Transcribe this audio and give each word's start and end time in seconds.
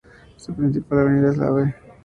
Su 0.35 0.55
principal 0.55 0.97
avenida 0.97 1.29
es 1.29 1.37
la 1.37 1.47
Av. 1.49 1.73